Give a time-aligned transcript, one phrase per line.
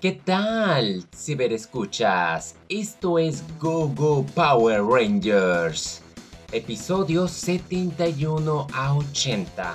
[0.00, 2.54] ¿Qué tal, ciberescuchas?
[2.68, 6.04] Esto es Go Go Power Rangers,
[6.52, 9.74] episodio 71 a 80,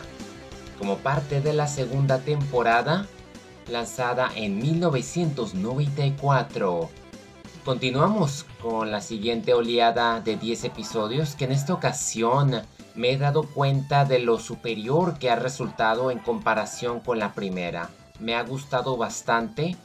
[0.80, 3.06] como parte de la segunda temporada,
[3.68, 6.90] lanzada en 1994.
[7.66, 12.62] Continuamos con la siguiente oleada de 10 episodios que en esta ocasión
[12.96, 17.90] me he dado cuenta de lo superior que ha resultado en comparación con la primera.
[18.22, 19.76] Me ha gustado bastante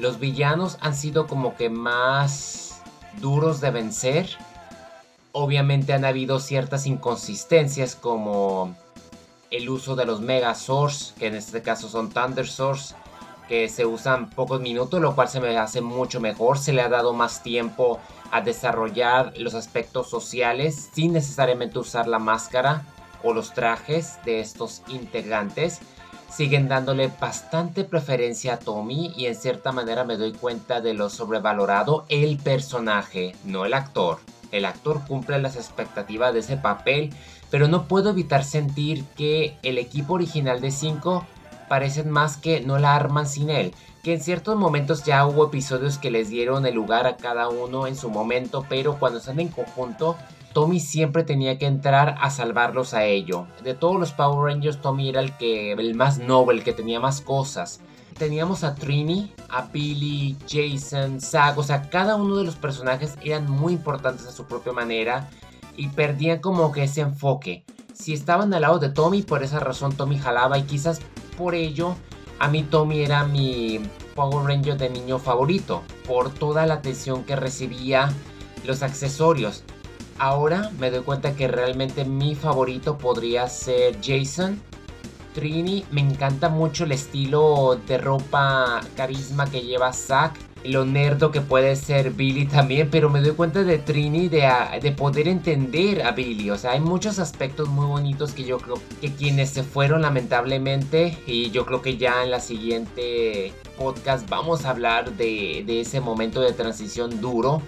[0.00, 2.82] los villanos han sido como que más
[3.20, 4.28] duros de vencer.
[5.32, 8.74] Obviamente han habido ciertas inconsistencias como
[9.50, 12.94] el uso de los Mega Source, que en este caso son Thunder Source,
[13.48, 16.58] que se usan pocos minutos, lo cual se me hace mucho mejor.
[16.58, 22.18] Se le ha dado más tiempo a desarrollar los aspectos sociales sin necesariamente usar la
[22.18, 22.84] máscara
[23.22, 25.80] o los trajes de estos integrantes
[26.30, 31.10] siguen dándole bastante preferencia a Tommy y en cierta manera me doy cuenta de lo
[31.10, 34.18] sobrevalorado el personaje, no el actor.
[34.52, 37.10] El actor cumple las expectativas de ese papel,
[37.50, 41.26] pero no puedo evitar sentir que el equipo original de 5
[41.68, 45.98] parecen más que no la arman sin él, que en ciertos momentos ya hubo episodios
[45.98, 49.48] que les dieron el lugar a cada uno en su momento, pero cuando están en
[49.48, 50.16] conjunto
[50.52, 53.46] Tommy siempre tenía que entrar a salvarlos a ello.
[53.62, 56.98] De todos los Power Rangers, Tommy era el que el más noble, el que tenía
[56.98, 57.80] más cosas.
[58.18, 63.50] Teníamos a Trini, a Billy, Jason, Zag, o sea, cada uno de los personajes eran
[63.50, 65.30] muy importantes a su propia manera
[65.76, 67.64] y perdían como que ese enfoque.
[67.94, 71.00] Si estaban al lado de Tommy, por esa razón Tommy jalaba y quizás
[71.38, 71.94] por ello
[72.40, 73.80] a mí Tommy era mi
[74.14, 78.10] Power Ranger de niño favorito, por toda la atención que recibía,
[78.64, 79.62] los accesorios.
[80.20, 84.60] Ahora me doy cuenta que realmente mi favorito podría ser Jason.
[85.34, 90.34] Trini, me encanta mucho el estilo de ropa carisma que lleva Zack.
[90.62, 94.46] Lo nerdo que puede ser Billy también, pero me doy cuenta de Trini de,
[94.82, 96.50] de poder entender a Billy.
[96.50, 101.16] O sea, hay muchos aspectos muy bonitos que yo creo que quienes se fueron lamentablemente,
[101.26, 106.02] y yo creo que ya en la siguiente podcast vamos a hablar de, de ese
[106.02, 107.62] momento de transición duro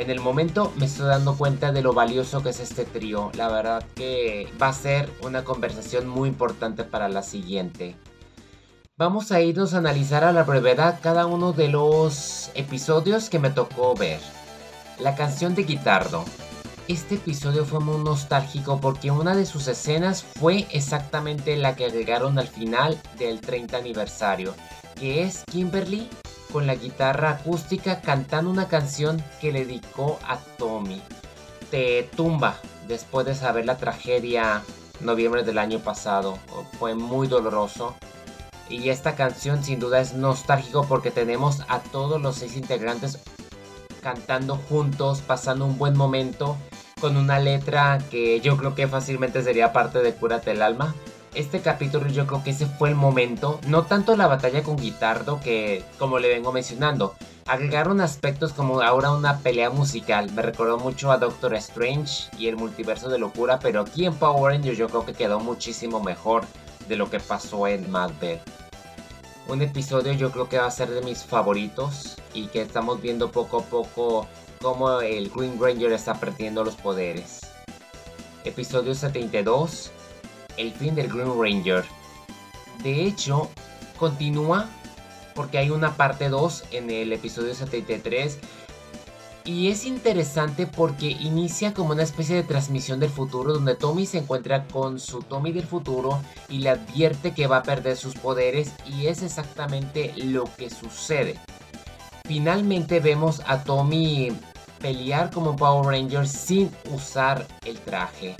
[0.00, 3.30] en el momento me estoy dando cuenta de lo valioso que es este trío.
[3.34, 7.96] La verdad que va a ser una conversación muy importante para la siguiente.
[8.96, 13.50] Vamos a irnos a analizar a la brevedad cada uno de los episodios que me
[13.50, 14.20] tocó ver.
[14.98, 16.24] La canción de Guitardo.
[16.88, 22.38] Este episodio fue muy nostálgico porque una de sus escenas fue exactamente la que agregaron
[22.38, 24.54] al final del 30 aniversario,
[24.98, 26.08] que es Kimberly
[26.52, 31.02] con la guitarra acústica cantando una canción que le dedicó a Tommy.
[31.70, 32.56] Te tumba
[32.88, 34.62] después de saber la tragedia
[35.00, 36.38] noviembre del año pasado.
[36.78, 37.96] Fue muy doloroso.
[38.68, 43.18] Y esta canción sin duda es nostálgico porque tenemos a todos los seis integrantes
[44.00, 46.56] cantando juntos, pasando un buen momento
[47.00, 50.94] con una letra que yo creo que fácilmente sería parte de Cúrate el alma
[51.34, 55.40] este capítulo yo creo que ese fue el momento, no tanto la batalla con Guitardo
[55.40, 57.14] que como le vengo mencionando,
[57.46, 62.56] agregaron aspectos como ahora una pelea musical, me recordó mucho a Doctor Strange y el
[62.56, 66.44] multiverso de locura, pero aquí en Power Rangers yo creo que quedó muchísimo mejor
[66.88, 68.40] de lo que pasó en Macbeth.
[69.46, 73.30] Un episodio yo creo que va a ser de mis favoritos y que estamos viendo
[73.30, 74.26] poco a poco
[74.60, 77.40] cómo el Green Ranger está perdiendo los poderes.
[78.44, 79.90] Episodio 72
[80.56, 81.84] el fin del Green Ranger.
[82.82, 83.50] De hecho,
[83.98, 84.68] continúa
[85.34, 88.38] porque hay una parte 2 en el episodio 73
[89.44, 94.18] y es interesante porque inicia como una especie de transmisión del futuro donde Tommy se
[94.18, 98.72] encuentra con su Tommy del futuro y le advierte que va a perder sus poderes
[98.86, 101.38] y es exactamente lo que sucede.
[102.26, 104.30] Finalmente vemos a Tommy
[104.78, 108.36] pelear como Power Ranger sin usar el traje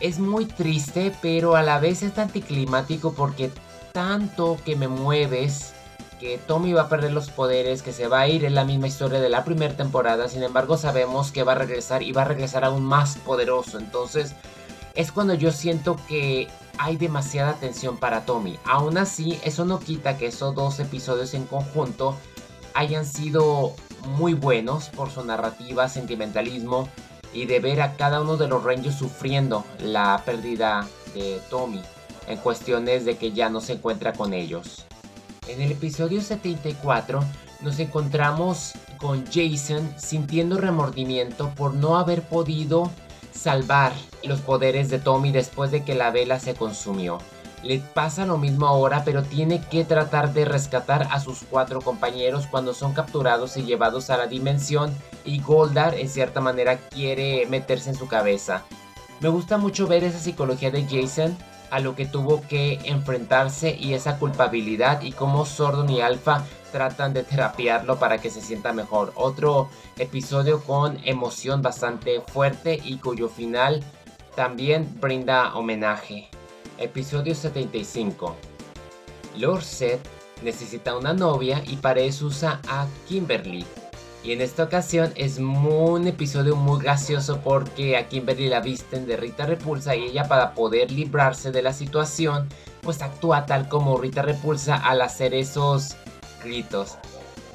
[0.00, 3.50] es muy triste, pero a la vez es anticlimático porque
[3.92, 5.72] tanto que me mueves
[6.18, 8.86] que Tommy va a perder los poderes, que se va a ir, en la misma
[8.86, 12.26] historia de la primera temporada, sin embargo sabemos que va a regresar y va a
[12.26, 14.34] regresar aún más poderoso, entonces
[14.94, 16.48] es cuando yo siento que
[16.78, 18.58] hay demasiada tensión para Tommy.
[18.64, 22.16] Aún así, eso no quita que esos dos episodios en conjunto
[22.74, 23.74] hayan sido
[24.16, 26.88] muy buenos por su narrativa, sentimentalismo,
[27.34, 31.82] y de ver a cada uno de los Rangers sufriendo la pérdida de Tommy
[32.26, 34.86] en cuestiones de que ya no se encuentra con ellos.
[35.48, 37.20] En el episodio 74
[37.60, 42.90] nos encontramos con Jason sintiendo remordimiento por no haber podido
[43.32, 43.92] salvar
[44.22, 47.18] los poderes de Tommy después de que la vela se consumió.
[47.64, 52.46] Le pasa lo mismo ahora, pero tiene que tratar de rescatar a sus cuatro compañeros
[52.46, 54.94] cuando son capturados y llevados a la dimensión
[55.24, 58.64] y Goldar en cierta manera quiere meterse en su cabeza.
[59.20, 61.34] Me gusta mucho ver esa psicología de Jason
[61.70, 67.14] a lo que tuvo que enfrentarse y esa culpabilidad y cómo Sordon y Alpha tratan
[67.14, 69.12] de terapiarlo para que se sienta mejor.
[69.14, 73.82] Otro episodio con emoción bastante fuerte y cuyo final
[74.36, 76.28] también brinda homenaje.
[76.78, 78.36] Episodio 75.
[79.36, 80.00] Lord Seth
[80.42, 83.64] necesita una novia y para eso usa a Kimberly,
[84.24, 89.18] y en esta ocasión es un episodio muy gracioso porque a Kimberly la visten de
[89.18, 92.48] Rita Repulsa y ella para poder librarse de la situación
[92.80, 95.96] pues actúa tal como Rita Repulsa al hacer esos
[96.42, 96.96] gritos.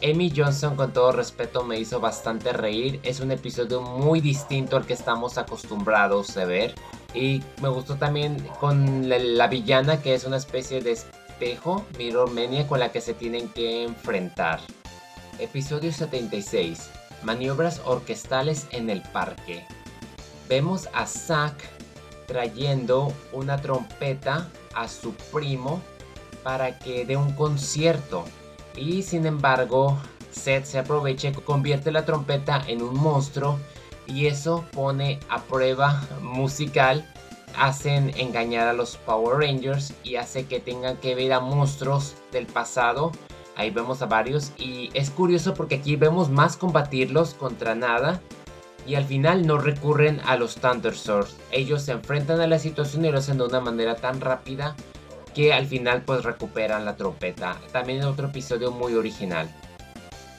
[0.01, 4.86] Amy Johnson con todo respeto me hizo bastante reír, es un episodio muy distinto al
[4.86, 6.74] que estamos acostumbrados a ver
[7.13, 12.66] y me gustó también con la, villana que es una especie de espejo, Mirror Mania
[12.66, 14.62] con la que se tienen que enfrentar.
[15.38, 16.90] Episodio 76.
[17.24, 19.66] Maniobras orquestales en el parque.
[20.48, 21.56] Vemos a Zack
[22.25, 25.81] trayendo una trompeta a su primo
[26.44, 28.24] para que dé un concierto.
[28.75, 29.98] Y sin embargo,
[30.31, 33.60] Seth se aprovecha y convierte la trompeta en un monstruo
[34.06, 37.07] y eso pone a prueba musical.
[37.57, 42.45] Hacen engañar a los Power Rangers y hace que tengan que ver a monstruos del
[42.45, 43.12] pasado
[43.60, 48.21] Ahí vemos a varios y es curioso porque aquí vemos más combatirlos contra nada
[48.88, 51.36] y al final no recurren a los Thunder Swords.
[51.51, 54.77] Ellos se enfrentan a la situación y lo hacen de una manera tan rápida
[55.34, 57.60] que al final pues recuperan la trompeta.
[57.72, 59.50] También otro episodio muy original.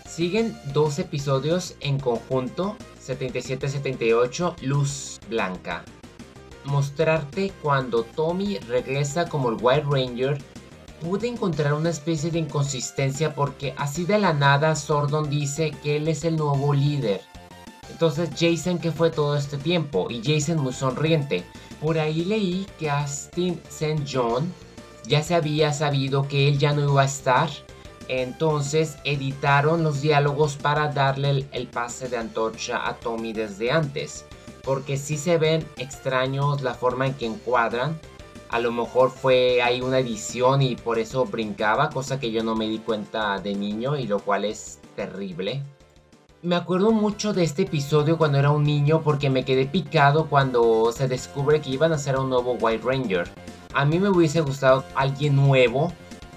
[0.07, 2.77] Siguen dos episodios en conjunto,
[3.07, 5.85] 77-78, Luz Blanca.
[6.65, 10.39] Mostrarte cuando Tommy regresa como el White Ranger
[11.01, 16.09] pude encontrar una especie de inconsistencia porque así de la nada Sordon dice que él
[16.09, 17.23] es el nuevo líder.
[17.89, 21.45] Entonces Jason ¿qué fue todo este tiempo y Jason muy sonriente.
[21.81, 24.05] Por ahí leí que Austin St.
[24.11, 24.53] John
[25.06, 27.49] ya se había sabido que él ya no iba a estar.
[28.08, 34.25] Entonces editaron los diálogos para darle el, pase de antorcha a Tommy desde antes.
[34.64, 37.99] Porque sí se ven extraños la forma en que encuadran
[38.50, 42.56] a lo mejor fue ahí una edición y por eso brincaba, cosa que yo no
[42.56, 45.62] me di cuenta de niño y lo cual es terrible.
[46.43, 50.91] Me acuerdo mucho de este episodio cuando era un niño porque me quedé picado cuando
[50.91, 53.31] se descubre que iban a hacer un nuevo White Ranger.
[53.72, 55.93] A mí me hubiese gustado alguien nuevo,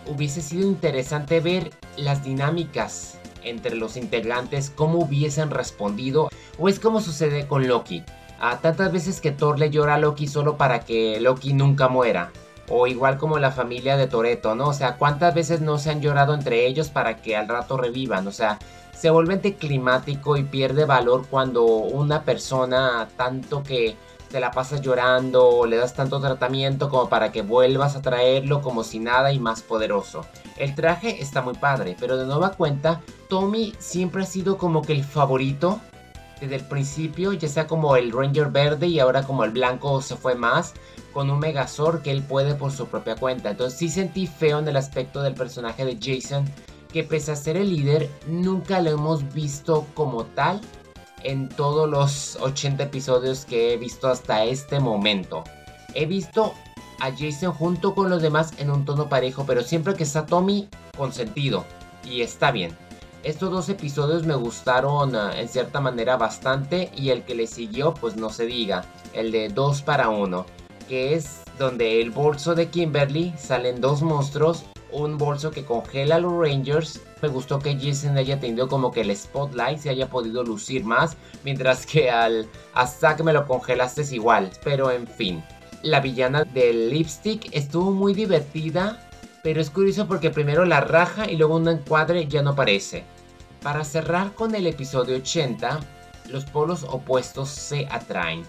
[0.05, 7.01] hubiese sido interesante ver las dinámicas entre los integrantes, cómo hubiesen respondido, o es como
[7.01, 8.03] sucede con Loki
[8.43, 12.31] a tantas veces que Thor le llora a Loki solo para que Loki nunca muera.
[12.69, 14.67] O igual como la familia de Toreto, ¿no?
[14.67, 18.27] O sea, ¿cuántas veces no se han llorado entre ellos para que al rato revivan?
[18.27, 18.59] O sea,
[18.93, 23.95] se vuelve anticlimático y pierde valor cuando una persona tanto que
[24.33, 28.63] te la pasas llorando o le das tanto tratamiento como para que vuelvas a traerlo
[28.63, 30.25] como si nada y más poderoso.
[30.57, 32.99] El traje está muy padre, pero de nueva cuenta,
[33.29, 35.79] Tommy siempre ha sido como que el favorito
[36.41, 40.15] desde el principio, ya sea como el Ranger verde y ahora como el blanco se
[40.15, 40.73] fue más,
[41.13, 43.51] con un Megazord que él puede por su propia cuenta.
[43.51, 46.43] Entonces sí sentí feo en el aspecto del personaje de Jason,
[46.91, 50.59] que pese a ser el líder, nunca lo hemos visto como tal
[51.23, 55.43] en todos los 80 episodios que he visto hasta este momento.
[55.93, 56.53] He visto
[56.99, 60.69] a Jason junto con los demás en un tono parejo, pero siempre que está Tommy,
[60.97, 61.65] con sentido.
[62.05, 62.75] Y está bien.
[63.23, 67.93] Estos dos episodios me gustaron ah, en cierta manera bastante y el que le siguió
[67.93, 70.45] pues no se diga, el de 2 para 1,
[70.89, 74.63] que es donde el bolso de Kimberly salen dos monstruos,
[74.93, 77.01] un bolso que congela a los Rangers.
[77.21, 81.17] Me gustó que Jason haya tenido como que el spotlight se haya podido lucir más,
[81.43, 85.43] mientras que al a Zack me lo congelaste es igual, pero en fin.
[85.81, 89.09] La villana del lipstick estuvo muy divertida,
[89.43, 93.03] pero es curioso porque primero la raja y luego un encuadre ya no aparece.
[93.61, 95.79] Para cerrar con el episodio 80,
[96.29, 98.43] los polos opuestos se atraen.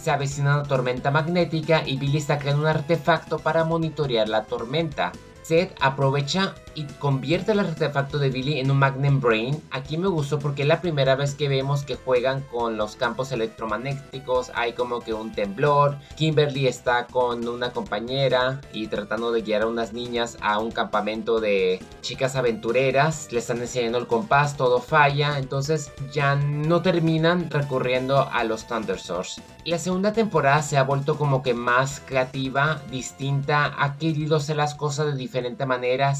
[0.00, 5.12] Se avecina una tormenta magnética y Billy está creando un artefacto para monitorear la tormenta.
[5.42, 9.62] Seth aprovecha y convierte el artefacto de Billy en un Magnum Brain.
[9.70, 13.32] Aquí me gustó porque es la primera vez que vemos que juegan con los campos
[13.32, 14.50] electromagnéticos.
[14.54, 15.98] Hay como que un temblor.
[16.16, 21.40] Kimberly está con una compañera y tratando de guiar a unas niñas a un campamento
[21.40, 23.28] de chicas aventureras.
[23.32, 25.38] Le están enseñando el compás, todo falla.
[25.38, 29.42] Entonces ya no terminan recurriendo a los Thunder Source.
[29.64, 34.74] La segunda temporada se ha vuelto como que más creativa, distinta, ha querido hacer las
[34.74, 36.14] cosas de diferente manera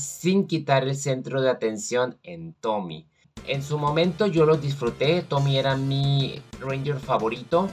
[0.47, 3.07] quitar el centro de atención en Tommy.
[3.47, 7.69] En su momento yo lo disfruté, Tommy era mi Ranger favorito.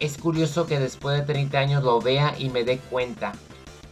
[0.00, 3.32] Es curioso que después de 30 años lo vea y me dé cuenta.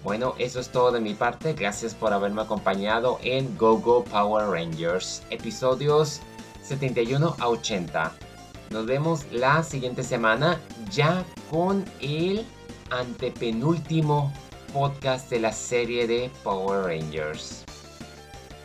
[0.05, 1.55] Bueno, eso es todo de mi parte.
[1.55, 6.21] Gracias por haberme acompañado en Go Go Power Rangers, episodios
[6.63, 8.13] 71 a 80.
[8.71, 12.45] Nos vemos la siguiente semana ya con el
[12.91, 14.33] antepenúltimo
[14.73, 17.65] podcast de la serie de Power Rangers.